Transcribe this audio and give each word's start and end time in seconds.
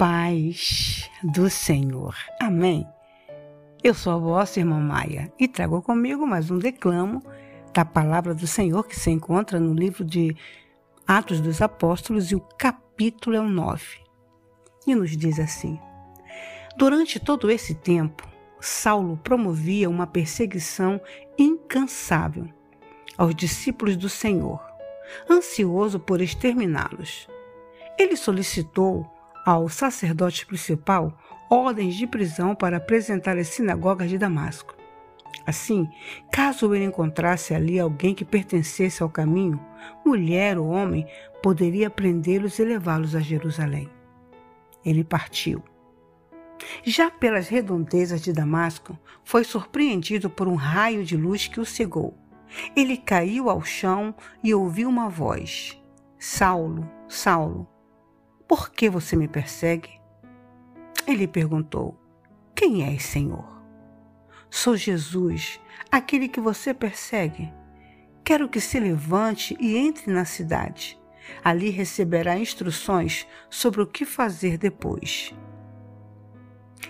paz 0.00 1.10
do 1.22 1.50
Senhor. 1.50 2.16
Amém. 2.40 2.88
Eu 3.84 3.92
sou 3.92 4.14
a 4.14 4.16
vossa 4.16 4.58
irmã 4.58 4.80
Maia 4.80 5.30
e 5.38 5.46
trago 5.46 5.82
comigo 5.82 6.26
mais 6.26 6.50
um 6.50 6.58
declamo 6.58 7.22
da 7.74 7.84
palavra 7.84 8.34
do 8.34 8.46
Senhor 8.46 8.86
que 8.86 8.98
se 8.98 9.10
encontra 9.10 9.60
no 9.60 9.74
livro 9.74 10.02
de 10.02 10.34
Atos 11.06 11.38
dos 11.38 11.60
Apóstolos 11.60 12.32
e 12.32 12.34
o 12.34 12.40
capítulo 12.40 13.36
é 13.36 13.40
o 13.40 13.46
9. 13.46 13.84
E 14.86 14.94
nos 14.94 15.14
diz 15.14 15.38
assim: 15.38 15.78
Durante 16.78 17.20
todo 17.20 17.50
esse 17.50 17.74
tempo, 17.74 18.26
Saulo 18.58 19.18
promovia 19.18 19.90
uma 19.90 20.06
perseguição 20.06 20.98
incansável 21.36 22.48
aos 23.18 23.34
discípulos 23.34 23.98
do 23.98 24.08
Senhor, 24.08 24.64
ansioso 25.28 26.00
por 26.00 26.22
exterminá-los. 26.22 27.28
Ele 27.98 28.16
solicitou 28.16 29.19
ao 29.44 29.68
sacerdote 29.68 30.46
principal 30.46 31.16
ordens 31.50 31.96
de 31.96 32.06
prisão 32.06 32.54
para 32.54 32.76
apresentar 32.76 33.36
às 33.36 33.48
sinagogas 33.48 34.08
de 34.08 34.16
Damasco. 34.16 34.76
Assim, 35.46 35.88
caso 36.30 36.72
ele 36.74 36.84
encontrasse 36.84 37.54
ali 37.54 37.80
alguém 37.80 38.14
que 38.14 38.24
pertencesse 38.24 39.02
ao 39.02 39.08
caminho, 39.08 39.60
mulher 40.04 40.58
ou 40.58 40.68
homem, 40.68 41.06
poderia 41.42 41.90
prendê-los 41.90 42.58
e 42.58 42.64
levá-los 42.64 43.16
a 43.16 43.20
Jerusalém. 43.20 43.88
Ele 44.84 45.02
partiu. 45.02 45.62
Já 46.84 47.10
pelas 47.10 47.48
redondezas 47.48 48.20
de 48.20 48.32
Damasco, 48.32 48.98
foi 49.24 49.44
surpreendido 49.44 50.28
por 50.28 50.46
um 50.46 50.54
raio 50.54 51.04
de 51.04 51.16
luz 51.16 51.48
que 51.48 51.58
o 51.58 51.64
cegou. 51.64 52.16
Ele 52.76 52.96
caiu 52.96 53.48
ao 53.48 53.62
chão 53.62 54.14
e 54.44 54.54
ouviu 54.54 54.88
uma 54.88 55.08
voz: 55.08 55.80
Saulo, 56.18 56.88
Saulo, 57.08 57.66
por 58.50 58.72
que 58.72 58.90
você 58.90 59.14
me 59.14 59.28
persegue? 59.28 60.00
Ele 61.06 61.28
perguntou: 61.28 61.96
Quem 62.52 62.82
és, 62.82 63.04
Senhor? 63.04 63.62
Sou 64.50 64.76
Jesus, 64.76 65.60
aquele 65.88 66.26
que 66.26 66.40
você 66.40 66.74
persegue. 66.74 67.54
Quero 68.24 68.48
que 68.48 68.60
se 68.60 68.80
levante 68.80 69.56
e 69.60 69.76
entre 69.76 70.12
na 70.12 70.24
cidade. 70.24 71.00
Ali 71.44 71.70
receberá 71.70 72.36
instruções 72.36 73.24
sobre 73.48 73.82
o 73.82 73.86
que 73.86 74.04
fazer 74.04 74.58
depois. 74.58 75.32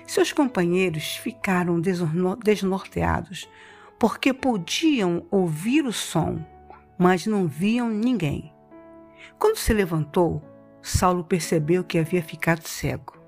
Seus 0.06 0.32
companheiros 0.32 1.16
ficaram 1.16 1.78
desnorteados, 2.42 3.50
porque 3.98 4.32
podiam 4.32 5.26
ouvir 5.30 5.84
o 5.84 5.92
som, 5.92 6.42
mas 6.98 7.26
não 7.26 7.46
viam 7.46 7.90
ninguém. 7.90 8.50
Quando 9.38 9.56
se 9.56 9.74
levantou, 9.74 10.49
Saulo 10.82 11.24
percebeu 11.24 11.84
que 11.84 11.98
havia 11.98 12.22
ficado 12.22 12.66
cego. 12.66 13.18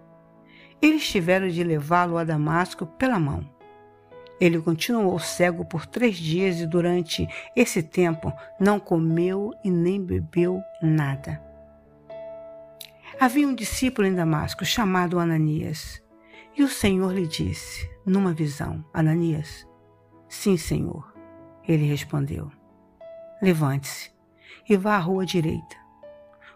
Eles 0.81 1.09
tiveram 1.09 1.49
de 1.49 1.63
levá-lo 1.63 2.19
a 2.19 2.25
Damasco 2.25 2.87
pela 2.87 3.19
mão. 3.19 3.49
Ele 4.41 4.61
continuou 4.61 5.19
cego 5.21 5.65
por 5.65 5.87
três 5.87 6.17
dias 6.17 6.61
e 6.61 6.67
durante 6.67 7.29
esse 7.55 7.83
tempo 7.83 8.33
não 8.59 8.81
comeu 8.81 9.53
e 9.63 9.71
nem 9.71 10.03
bebeu 10.03 10.61
nada. 10.83 11.41
Havia 13.21 13.47
um 13.47 13.55
discípulo 13.55 14.09
em 14.09 14.15
Damasco 14.15 14.65
chamado 14.65 15.19
Ananias. 15.19 16.03
E 16.57 16.63
o 16.63 16.69
Senhor 16.69 17.15
lhe 17.15 17.27
disse, 17.27 17.89
numa 18.05 18.35
visão: 18.35 18.85
Ananias, 18.93 19.67
sim, 20.29 20.57
Senhor. 20.57 21.15
Ele 21.67 21.87
respondeu: 21.87 22.51
Levante-se 23.41 24.11
e 24.69 24.77
vá 24.77 24.97
à 24.97 24.99
rua 24.99 25.25
direita. 25.25 25.82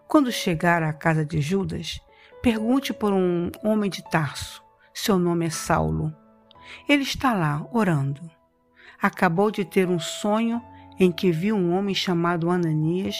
Quando 0.08 0.30
chegar 0.30 0.82
à 0.82 0.92
casa 0.92 1.24
de 1.24 1.40
Judas, 1.40 2.00
pergunte 2.40 2.92
por 2.92 3.12
um 3.12 3.50
homem 3.64 3.90
de 3.90 4.02
Tarso. 4.08 4.62
Seu 4.94 5.18
nome 5.18 5.46
é 5.46 5.50
Saulo. 5.50 6.14
Ele 6.88 7.02
está 7.02 7.34
lá, 7.34 7.66
orando. 7.72 8.22
Acabou 9.02 9.50
de 9.50 9.64
ter 9.64 9.88
um 9.88 9.98
sonho 9.98 10.62
em 10.98 11.10
que 11.10 11.32
viu 11.32 11.56
um 11.56 11.76
homem 11.76 11.94
chamado 11.94 12.50
Ananias 12.50 13.16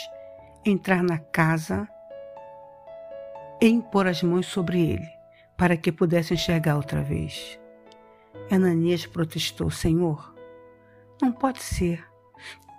entrar 0.65 1.03
na 1.03 1.19
casa 1.19 1.89
e 3.61 3.69
impor 3.69 4.07
as 4.07 4.23
mãos 4.23 4.47
sobre 4.47 4.81
ele, 4.81 5.09
para 5.57 5.77
que 5.77 5.91
pudesse 5.91 6.35
enxergar 6.35 6.77
outra 6.77 7.03
vez. 7.03 7.59
Ananias 8.51 9.07
protestou: 9.07 9.71
Senhor, 9.71 10.35
não 11.21 11.33
pode 11.33 11.63
ser. 11.63 12.07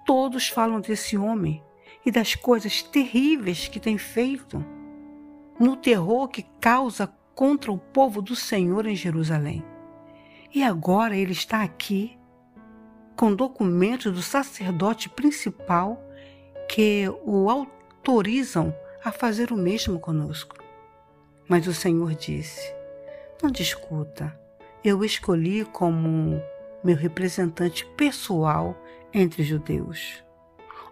Todos 0.06 0.48
falam 0.48 0.80
desse 0.80 1.18
homem 1.18 1.62
e 2.08 2.12
das 2.12 2.36
coisas 2.36 2.82
terríveis 2.82 3.68
que 3.68 3.82
tem 3.82 3.98
feito, 3.98 4.66
no 5.60 5.76
terror 5.76 6.30
que 6.30 6.44
causa 6.62 7.06
contra 7.36 7.70
o 7.70 7.78
povo 7.78 8.22
do 8.22 8.34
Senhor 8.34 8.86
em 8.86 8.96
Jerusalém. 8.96 9.62
E 10.56 10.64
agora 10.64 11.18
ele 11.18 11.34
está 11.34 11.64
aqui 11.64 12.18
com 13.14 13.36
documentos 13.36 14.14
do 14.14 14.22
sacerdote 14.22 15.10
principal 15.10 16.02
que 16.70 17.12
o 17.26 17.50
autorizam 17.50 18.74
a 19.04 19.12
fazer 19.12 19.52
o 19.52 19.58
mesmo 19.58 20.00
conosco. 20.00 20.56
Mas 21.46 21.68
o 21.68 21.74
Senhor 21.74 22.16
disse: 22.16 22.74
Não 23.44 23.52
discuta, 23.52 24.34
eu 24.82 25.04
escolhi 25.04 25.66
como 25.66 26.42
meu 26.82 26.96
representante 26.96 27.86
pessoal 27.98 28.82
entre 29.14 29.42
os 29.42 29.48
judeus 29.50 30.26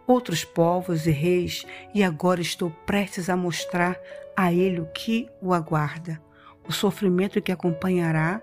outros 0.08 0.44
povos 0.44 1.08
e 1.08 1.12
reis, 1.12 1.66
e 1.94 2.04
agora 2.04 2.42
estou 2.42 2.70
prestes 2.86 3.30
a 3.30 3.36
mostrar 3.36 4.00
a 4.36 4.52
ele 4.52 4.80
o 4.80 4.86
que 4.88 5.30
o 5.42 5.54
aguarda, 5.54 6.22
o 6.68 6.72
sofrimento 6.72 7.42
que 7.42 7.52
acompanhará 7.52 8.42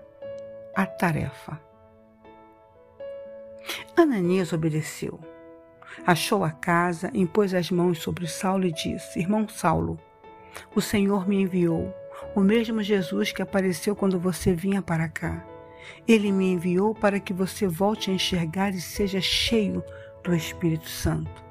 a 0.75 0.85
tarefa. 0.85 1.59
Ananias 3.95 4.51
obedeceu. 4.51 5.19
Achou 6.05 6.43
a 6.43 6.51
casa, 6.51 7.11
impôs 7.13 7.53
as 7.53 7.69
mãos 7.69 7.99
sobre 7.99 8.27
Saulo 8.27 8.65
e 8.65 8.71
disse: 8.71 9.19
Irmão 9.19 9.47
Saulo, 9.47 9.99
o 10.75 10.81
Senhor 10.81 11.27
me 11.27 11.41
enviou, 11.41 11.93
o 12.35 12.39
mesmo 12.39 12.81
Jesus 12.81 13.31
que 13.31 13.41
apareceu 13.41 13.95
quando 13.95 14.19
você 14.19 14.53
vinha 14.53 14.81
para 14.81 15.07
cá. 15.07 15.45
Ele 16.07 16.31
me 16.31 16.51
enviou 16.51 16.95
para 16.95 17.19
que 17.19 17.33
você 17.33 17.67
volte 17.67 18.09
a 18.09 18.13
enxergar 18.13 18.71
e 18.71 18.81
seja 18.81 19.21
cheio 19.21 19.83
do 20.23 20.33
Espírito 20.33 20.89
Santo. 20.89 21.43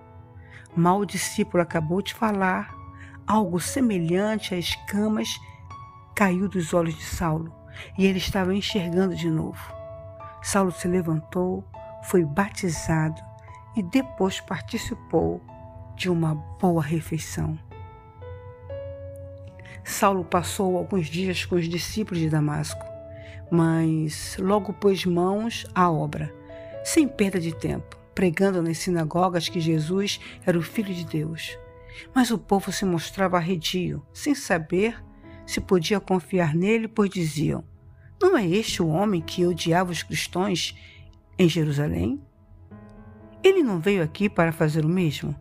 Mal 0.75 1.01
o 1.01 1.07
discípulo 1.07 1.63
acabou 1.63 2.01
de 2.01 2.15
falar, 2.15 2.75
algo 3.27 3.61
semelhante 3.61 4.55
a 4.55 4.59
escamas 4.59 5.29
caiu 6.15 6.49
dos 6.49 6.73
olhos 6.73 6.97
de 6.97 7.05
Saulo 7.05 7.53
e 7.99 8.07
ele 8.07 8.17
estava 8.17 8.55
enxergando 8.55 9.15
de 9.15 9.29
novo. 9.29 9.61
Saulo 10.43 10.73
se 10.73 10.89
levantou, 10.89 11.63
foi 12.05 12.25
batizado 12.25 13.21
e 13.77 13.83
depois 13.83 14.41
participou 14.41 15.43
de 15.95 16.09
uma 16.09 16.35
boa 16.35 16.83
refeição. 16.83 17.59
Saulo 19.85 20.25
passou 20.25 20.79
alguns 20.79 21.07
dias 21.07 21.45
com 21.45 21.57
os 21.57 21.69
discípulos 21.69 22.19
de 22.19 22.31
Damasco, 22.31 22.85
mas 23.51 24.39
logo 24.39 24.73
pôs 24.73 25.05
mãos 25.05 25.67
à 25.75 25.91
obra, 25.91 26.35
sem 26.83 27.07
perda 27.07 27.39
de 27.39 27.55
tempo 27.55 28.02
pregando 28.15 28.63
nas 28.63 28.79
sinagogas 28.79 29.49
que 29.49 29.61
Jesus 29.61 30.21
era 30.45 30.59
o 30.59 30.63
Filho 30.63 30.95
de 30.95 31.05
Deus. 31.05 31.59
Mas 32.15 32.31
o 32.31 32.39
povo 32.39 32.73
se 32.73 32.85
mostrava 32.85 33.37
arredio, 33.37 34.05
sem 34.13 34.35
saber 34.35 34.97
se 35.47 35.61
podia 35.61 36.01
confiar 36.01 36.55
nele, 36.55 36.89
pois 36.89 37.11
diziam: 37.11 37.65
Não 38.21 38.37
é 38.37 38.47
este 38.47 38.83
o 38.83 38.89
homem 38.89 39.21
que 39.21 39.47
odiava 39.47 39.91
os 39.91 40.03
cristãos 40.03 40.77
em 41.39 41.49
Jerusalém? 41.49 42.21
Ele 43.43 43.63
não 43.63 43.81
veio 43.81 44.03
aqui 44.03 44.29
para 44.29 44.53
fazer 44.53 44.85
o 44.85 44.89
mesmo? 44.89 45.35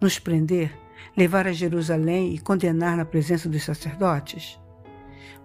Nos 0.00 0.18
prender, 0.18 0.72
levar 1.16 1.46
a 1.46 1.52
Jerusalém 1.52 2.34
e 2.34 2.38
condenar 2.38 2.96
na 2.96 3.04
presença 3.04 3.48
dos 3.48 3.64
sacerdotes? 3.64 4.58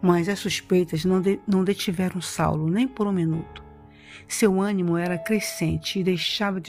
Mas 0.01 0.29
as 0.29 0.39
suspeitas 0.39 1.03
não, 1.03 1.19
de, 1.19 1.39
não 1.47 1.63
detiveram 1.63 2.21
Saulo 2.21 2.69
nem 2.69 2.87
por 2.87 3.07
um 3.07 3.11
minuto. 3.11 3.64
Seu 4.27 4.61
ânimo 4.61 4.97
era 4.97 5.17
crescente 5.17 5.99
e 5.99 6.03
deixava 6.03 6.61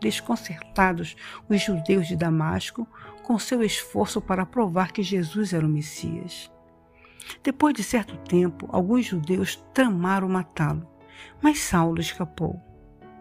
desconcertados 0.00 1.16
os 1.48 1.62
judeus 1.62 2.06
de 2.06 2.16
Damasco 2.16 2.86
com 3.22 3.38
seu 3.38 3.62
esforço 3.62 4.20
para 4.20 4.46
provar 4.46 4.92
que 4.92 5.02
Jesus 5.02 5.52
era 5.52 5.66
o 5.66 5.68
Messias. 5.68 6.50
Depois 7.42 7.74
de 7.74 7.82
certo 7.82 8.16
tempo, 8.18 8.68
alguns 8.70 9.06
judeus 9.06 9.56
tramaram 9.72 10.28
matá-lo, 10.28 10.86
mas 11.42 11.58
Saulo 11.58 12.00
escapou. 12.00 12.60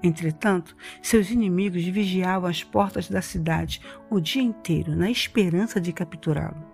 Entretanto, 0.03 0.75
seus 1.01 1.31
inimigos 1.31 1.85
vigiavam 1.85 2.49
as 2.49 2.61
portas 2.61 3.07
da 3.07 3.21
cidade 3.21 3.81
o 4.09 4.19
dia 4.19 4.41
inteiro, 4.41 4.93
na 4.93 5.09
esperança 5.09 5.79
de 5.79 5.93
capturá-lo. 5.93 6.73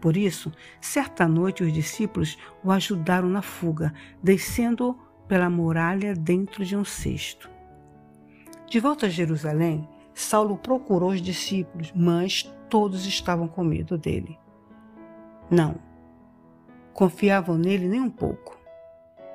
Por 0.00 0.16
isso, 0.16 0.52
certa 0.80 1.26
noite 1.28 1.62
os 1.62 1.72
discípulos 1.72 2.36
o 2.64 2.70
ajudaram 2.70 3.28
na 3.28 3.40
fuga, 3.40 3.94
descendo 4.22 4.98
pela 5.28 5.50
muralha 5.50 6.14
dentro 6.14 6.64
de 6.64 6.76
um 6.76 6.84
cesto. 6.84 7.50
De 8.68 8.80
volta 8.80 9.06
a 9.06 9.08
Jerusalém, 9.08 9.88
Saulo 10.14 10.56
procurou 10.56 11.10
os 11.10 11.20
discípulos, 11.20 11.92
mas 11.94 12.42
todos 12.68 13.06
estavam 13.06 13.46
com 13.46 13.62
medo 13.62 13.98
dele. 13.98 14.38
Não. 15.50 15.76
confiavam 16.92 17.58
nele 17.58 17.86
nem 17.86 18.00
um 18.00 18.10
pouco. 18.10 18.58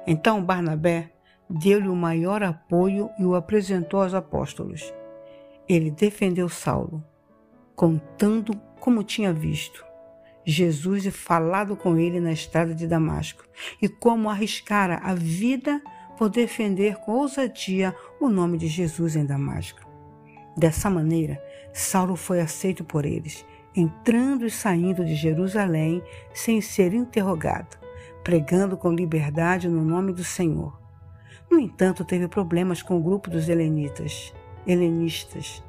Então 0.07 0.43
Barnabé 0.43 1.11
deu-lhe 1.47 1.88
o 1.88 1.95
maior 1.95 2.41
apoio 2.41 3.09
e 3.19 3.23
o 3.23 3.35
apresentou 3.35 4.01
aos 4.01 4.13
apóstolos. 4.13 4.91
Ele 5.69 5.91
defendeu 5.91 6.49
Saulo, 6.49 7.03
contando 7.75 8.59
como 8.79 9.03
tinha 9.03 9.31
visto 9.31 9.90
Jesus 10.45 11.05
e 11.05 11.11
falado 11.11 11.75
com 11.75 11.97
ele 11.97 12.19
na 12.19 12.31
estrada 12.31 12.73
de 12.73 12.88
Damasco, 12.88 13.43
e 13.81 13.88
como 13.88 14.29
arriscara 14.29 14.97
a 15.03 15.13
vida 15.13 15.81
por 16.17 16.29
defender 16.29 16.97
com 16.97 17.13
ousadia 17.13 17.95
o 18.19 18.29
nome 18.29 18.57
de 18.57 18.67
Jesus 18.67 19.15
em 19.15 19.25
Damasco. 19.25 19.81
Dessa 20.55 20.89
maneira, 20.89 21.41
Saulo 21.73 22.15
foi 22.15 22.41
aceito 22.41 22.83
por 22.83 23.05
eles, 23.05 23.45
entrando 23.75 24.45
e 24.45 24.51
saindo 24.51 25.05
de 25.05 25.15
Jerusalém 25.15 26.03
sem 26.33 26.61
ser 26.61 26.93
interrogado, 26.93 27.77
pregando 28.23 28.77
com 28.77 28.91
liberdade 28.91 29.67
no 29.67 29.83
nome 29.83 30.13
do 30.13 30.23
Senhor. 30.23 30.79
No 31.49 31.59
entanto, 31.59 32.05
teve 32.05 32.27
problemas 32.27 32.81
com 32.81 32.97
o 32.97 33.01
grupo 33.01 33.29
dos 33.29 33.49
helenitas, 33.49 34.33
helenistas. 34.65 35.63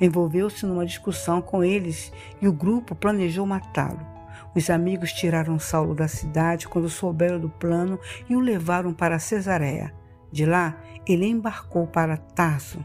Envolveu-se 0.00 0.66
numa 0.66 0.84
discussão 0.84 1.40
com 1.40 1.62
eles 1.62 2.12
e 2.40 2.48
o 2.48 2.52
grupo 2.52 2.94
planejou 2.94 3.46
matá-lo. 3.46 4.11
Os 4.54 4.70
amigos 4.70 5.12
tiraram 5.12 5.58
Saulo 5.58 5.94
da 5.94 6.08
cidade 6.08 6.68
quando 6.68 6.88
souberam 6.88 7.38
do 7.38 7.48
plano 7.48 7.98
e 8.28 8.36
o 8.36 8.40
levaram 8.40 8.92
para 8.92 9.18
Cesareia. 9.18 9.94
De 10.30 10.46
lá, 10.46 10.76
ele 11.06 11.26
embarcou 11.26 11.86
para 11.86 12.16
Tarso. 12.16 12.84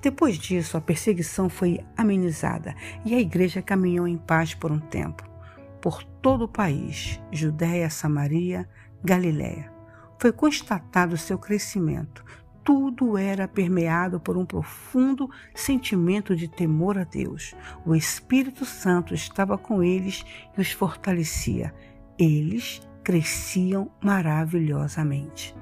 Depois 0.00 0.38
disso, 0.38 0.76
a 0.76 0.80
perseguição 0.80 1.48
foi 1.48 1.80
amenizada 1.96 2.74
e 3.04 3.14
a 3.14 3.20
igreja 3.20 3.60
caminhou 3.60 4.06
em 4.06 4.16
paz 4.16 4.54
por 4.54 4.70
um 4.70 4.78
tempo, 4.78 5.28
por 5.80 6.04
todo 6.04 6.44
o 6.44 6.48
país, 6.48 7.20
Judéia, 7.32 7.90
Samaria, 7.90 8.68
Galiléia. 9.02 9.72
Foi 10.18 10.30
constatado 10.30 11.16
seu 11.16 11.36
crescimento, 11.36 12.24
tudo 12.64 13.18
era 13.18 13.48
permeado 13.48 14.20
por 14.20 14.36
um 14.36 14.44
profundo 14.44 15.28
sentimento 15.54 16.36
de 16.36 16.48
temor 16.48 16.98
a 16.98 17.04
Deus. 17.04 17.54
O 17.84 17.94
Espírito 17.94 18.64
Santo 18.64 19.14
estava 19.14 19.58
com 19.58 19.82
eles 19.82 20.24
e 20.56 20.60
os 20.60 20.70
fortalecia. 20.70 21.74
Eles 22.18 22.80
cresciam 23.02 23.90
maravilhosamente. 24.02 25.54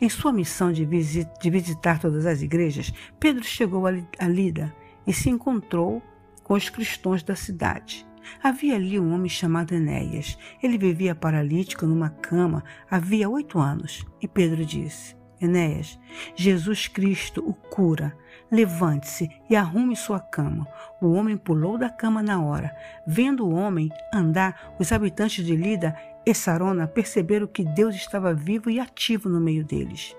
Em 0.00 0.08
sua 0.08 0.32
missão 0.32 0.72
de, 0.72 0.84
visitar 0.84 2.00
todas 2.00 2.26
as 2.26 2.42
igrejas, 2.42 2.92
Pedro 3.20 3.44
chegou 3.44 3.86
a 3.86 4.28
Lida 4.28 4.74
e 5.06 5.12
se 5.12 5.30
encontrou 5.30 6.02
com 6.42 6.54
os 6.54 6.68
cristãos 6.68 7.22
da 7.22 7.36
cidade. 7.36 8.06
Havia 8.42 8.74
ali 8.74 8.98
um 8.98 9.14
homem 9.14 9.28
chamado 9.28 9.74
Enéas. 9.74 10.36
Ele 10.62 10.76
vivia 10.76 11.14
paralítico 11.14 11.86
numa 11.86 12.10
cama 12.10 12.64
havia 12.90 13.28
oito 13.28 13.58
anos. 13.58 14.04
E 14.20 14.28
Pedro 14.28 14.64
disse: 14.64 15.16
Enéas, 15.42 15.98
Jesus 16.34 16.86
Cristo 16.86 17.42
o 17.46 17.52
cura. 17.52 18.16
Levante-se 18.50 19.30
e 19.48 19.56
arrume 19.56 19.96
sua 19.96 20.20
cama. 20.20 20.66
O 21.00 21.12
homem 21.12 21.36
pulou 21.36 21.78
da 21.78 21.88
cama 21.88 22.22
na 22.22 22.42
hora. 22.42 22.74
Vendo 23.06 23.46
o 23.46 23.54
homem 23.54 23.90
andar, 24.12 24.74
os 24.78 24.92
habitantes 24.92 25.44
de 25.44 25.56
Lida 25.56 25.96
e 26.24 26.34
Sarona 26.34 26.86
perceberam 26.86 27.46
que 27.46 27.64
Deus 27.64 27.94
estava 27.94 28.34
vivo 28.34 28.70
e 28.70 28.78
ativo 28.78 29.28
no 29.28 29.40
meio 29.40 29.64
deles. 29.64 30.14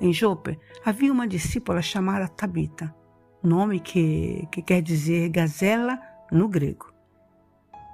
Em 0.00 0.12
Jope 0.12 0.58
havia 0.84 1.12
uma 1.12 1.26
discípula 1.26 1.82
chamada 1.82 2.28
Tabita, 2.28 2.94
nome 3.42 3.80
que, 3.80 4.46
que 4.52 4.62
quer 4.62 4.80
dizer 4.80 5.28
gazela 5.28 6.00
no 6.30 6.48
grego. 6.48 6.97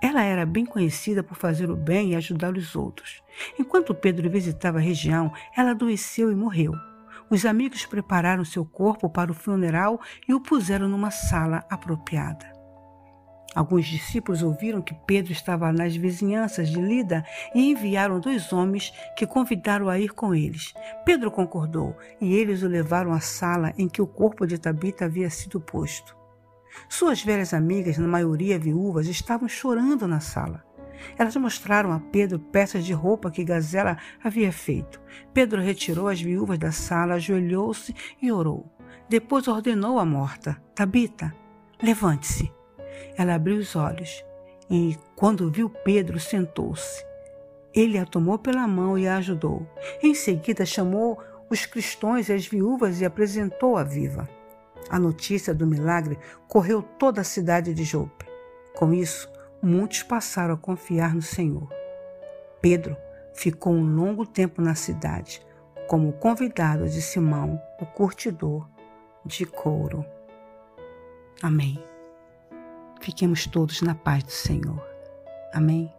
Ela 0.05 0.23
era 0.23 0.45
bem 0.45 0.67
conhecida 0.67 1.23
por 1.23 1.35
fazer 1.35 1.71
o 1.71 1.75
bem 1.75 2.11
e 2.11 2.15
ajudar 2.15 2.55
os 2.59 2.77
outros. 2.77 3.23
Enquanto 3.59 3.95
Pedro 3.95 4.29
visitava 4.29 4.77
a 4.77 4.81
região, 4.83 5.33
ela 5.57 5.71
adoeceu 5.71 6.31
e 6.31 6.35
morreu. 6.35 6.75
Os 7.31 7.47
amigos 7.47 7.87
prepararam 7.87 8.45
seu 8.45 8.67
corpo 8.67 9.09
para 9.09 9.33
o 9.33 9.35
funeral 9.35 9.99
e 10.29 10.35
o 10.35 10.43
puseram 10.43 10.89
numa 10.89 11.11
sala 11.11 11.65
apropriada. 11.71 12.53
Alguns 13.55 13.87
discípulos 13.87 14.43
ouviram 14.43 14.83
que 14.83 14.93
Pedro 15.07 15.33
estava 15.33 15.73
nas 15.73 15.97
vizinhanças 15.97 16.69
de 16.69 16.83
Lida 16.83 17.25
e 17.55 17.71
enviaram 17.71 18.21
dois 18.21 18.53
homens 18.53 18.93
que 19.17 19.27
convidaram 19.27 19.89
a 19.89 19.99
ir 19.99 20.13
com 20.13 20.35
eles. 20.35 20.75
Pedro 21.07 21.31
concordou 21.31 21.97
e 22.21 22.35
eles 22.35 22.63
o 22.63 22.69
levaram 22.69 23.11
à 23.11 23.21
sala 23.21 23.73
em 23.79 23.89
que 23.89 24.03
o 24.03 24.07
corpo 24.07 24.47
de 24.47 24.59
Tabita 24.59 25.07
havia 25.07 25.31
sido 25.31 25.59
posto. 25.59 26.24
Suas 26.89 27.23
velhas 27.23 27.55
amigas, 27.55 27.99
na 27.99 28.07
maioria 28.09 28.59
viúvas, 28.59 29.07
estavam 29.07 29.49
chorando 29.49 30.07
na 30.07 30.21
sala. 30.21 30.65
Elas 31.19 31.37
mostraram 31.37 31.93
a 31.93 32.01
Pedro 32.01 32.39
peças 32.39 32.85
de 32.85 32.93
roupa 32.93 33.31
que 33.31 33.45
Gazela 33.45 33.99
havia 34.23 34.53
feito. 34.53 35.01
Pedro 35.33 35.61
retirou 35.61 36.09
as 36.09 36.21
viúvas 36.21 36.59
da 36.59 36.73
sala, 36.73 37.15
ajoelhou-se 37.15 37.95
e 38.21 38.33
orou. 38.33 38.71
Depois 39.09 39.49
ordenou 39.49 39.99
à 39.99 40.05
morta: 40.05 40.61
Tabita, 40.75 41.35
levante-se. 41.83 42.53
Ela 43.17 43.35
abriu 43.35 43.57
os 43.57 43.77
olhos 43.77 44.25
e, 44.71 44.97
quando 45.15 45.51
viu 45.51 45.69
Pedro, 45.69 46.19
sentou-se. 46.19 47.05
Ele 47.75 47.99
a 47.99 48.07
tomou 48.07 48.39
pela 48.39 48.67
mão 48.69 48.97
e 48.97 49.07
a 49.07 49.17
ajudou. 49.17 49.67
Em 50.03 50.15
seguida, 50.15 50.65
chamou 50.65 51.21
os 51.51 51.67
cristãos 51.67 52.29
e 52.29 52.33
as 52.33 52.47
viúvas 52.47 53.01
e 53.01 53.05
apresentou-a 53.05 53.83
viva. 53.83 54.29
A 54.91 54.99
notícia 54.99 55.55
do 55.55 55.67
milagre 55.67 56.19
correu 56.49 56.83
toda 56.83 57.21
a 57.21 57.25
cidade 57.25 57.73
de 57.73 57.85
Jope. 57.85 58.27
Com 58.75 58.93
isso, 58.93 59.31
muitos 59.63 60.03
passaram 60.03 60.55
a 60.55 60.59
confiar 60.59 61.15
no 61.15 61.23
Senhor. 61.23 61.69
Pedro 62.61 62.97
ficou 63.35 63.73
um 63.73 63.95
longo 63.95 64.27
tempo 64.27 64.61
na 64.61 64.75
cidade, 64.75 65.45
como 65.89 66.13
convidado 66.15 66.89
de 66.89 67.01
Simão, 67.03 67.61
o 67.81 67.87
curtidor 67.87 68.69
de 69.25 69.47
couro. 69.47 70.05
Amém. 71.43 71.83
Fiquemos 73.01 73.47
todos 73.47 73.83
na 73.83 73.95
paz 73.95 74.23
do 74.23 74.33
Senhor. 74.33 74.83
Amém. 75.53 75.93